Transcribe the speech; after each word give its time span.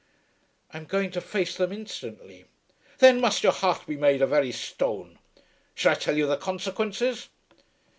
"I 0.73 0.77
am 0.77 0.85
going 0.85 1.11
to 1.11 1.21
face 1.21 1.55
them 1.55 1.71
instantly." 1.71 2.45
"Then 2.97 3.21
must 3.21 3.43
your 3.43 3.51
heart 3.51 3.85
be 3.85 3.97
made 3.97 4.23
of 4.23 4.31
very 4.31 4.51
stone. 4.51 5.19
Shall 5.75 5.91
I 5.91 5.93
tell 5.93 6.17
you 6.17 6.25
the 6.25 6.37
consequences?" 6.37 7.29